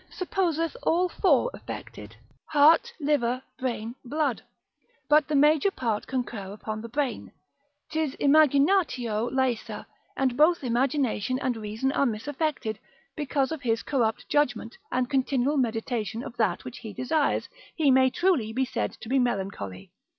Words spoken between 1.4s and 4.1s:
affected, heart, liver, brain,